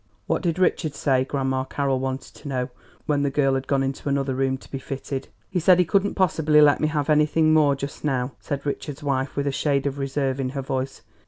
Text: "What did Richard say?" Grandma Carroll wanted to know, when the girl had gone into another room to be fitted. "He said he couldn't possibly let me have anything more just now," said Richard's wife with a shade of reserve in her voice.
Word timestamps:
"What 0.25 0.41
did 0.41 0.57
Richard 0.57 0.95
say?" 0.95 1.23
Grandma 1.23 1.63
Carroll 1.63 1.99
wanted 1.99 2.33
to 2.33 2.47
know, 2.47 2.69
when 3.05 3.21
the 3.21 3.29
girl 3.29 3.53
had 3.53 3.67
gone 3.67 3.83
into 3.83 4.09
another 4.09 4.33
room 4.33 4.57
to 4.57 4.71
be 4.71 4.79
fitted. 4.79 5.27
"He 5.47 5.59
said 5.59 5.77
he 5.77 5.85
couldn't 5.85 6.15
possibly 6.15 6.59
let 6.59 6.79
me 6.81 6.87
have 6.87 7.07
anything 7.07 7.53
more 7.53 7.75
just 7.75 8.03
now," 8.03 8.31
said 8.39 8.65
Richard's 8.65 9.03
wife 9.03 9.35
with 9.35 9.45
a 9.45 9.51
shade 9.51 9.85
of 9.85 9.99
reserve 9.99 10.39
in 10.39 10.49
her 10.57 10.61
voice. 10.63 11.03